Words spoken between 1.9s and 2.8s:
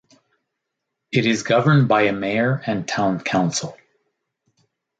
a mayor